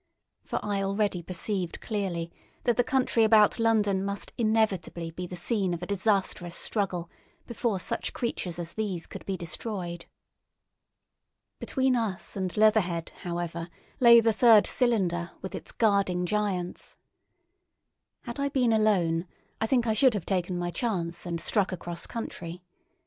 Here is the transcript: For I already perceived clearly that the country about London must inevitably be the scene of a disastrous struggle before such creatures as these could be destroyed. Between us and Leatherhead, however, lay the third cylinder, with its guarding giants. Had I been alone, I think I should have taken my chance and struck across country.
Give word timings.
For 0.43 0.59
I 0.63 0.81
already 0.81 1.21
perceived 1.21 1.79
clearly 1.79 2.31
that 2.63 2.75
the 2.75 2.83
country 2.83 3.23
about 3.23 3.59
London 3.59 4.03
must 4.03 4.33
inevitably 4.35 5.11
be 5.11 5.27
the 5.27 5.35
scene 5.35 5.75
of 5.75 5.83
a 5.83 5.85
disastrous 5.85 6.55
struggle 6.55 7.07
before 7.45 7.79
such 7.79 8.11
creatures 8.11 8.57
as 8.57 8.73
these 8.73 9.05
could 9.05 9.23
be 9.27 9.37
destroyed. 9.37 10.07
Between 11.59 11.95
us 11.95 12.35
and 12.35 12.57
Leatherhead, 12.57 13.11
however, 13.21 13.69
lay 13.99 14.19
the 14.19 14.33
third 14.33 14.65
cylinder, 14.65 15.33
with 15.43 15.53
its 15.53 15.71
guarding 15.71 16.25
giants. 16.25 16.97
Had 18.23 18.39
I 18.39 18.49
been 18.49 18.73
alone, 18.73 19.27
I 19.61 19.67
think 19.67 19.85
I 19.85 19.93
should 19.93 20.15
have 20.15 20.25
taken 20.25 20.57
my 20.57 20.71
chance 20.71 21.27
and 21.27 21.39
struck 21.39 21.71
across 21.71 22.07
country. 22.07 22.63